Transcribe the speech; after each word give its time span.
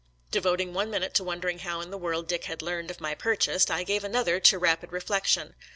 Devoting 0.31 0.73
one 0.73 0.89
minute 0.89 1.13
to 1.13 1.23
won 1.23 1.39
dering 1.41 1.59
how 1.59 1.79
in 1.79 1.91
the 1.91 1.97
world 1.99 2.27
Dick 2.27 2.45
had 2.45 2.63
learned 2.63 2.89
of 2.89 2.99
my 2.99 3.13
purchase, 3.13 3.69
I 3.69 3.83
gave 3.83 4.03
another 4.03 4.39
to 4.39 4.57
rapid 4.57 4.91
reflection. 4.91 5.53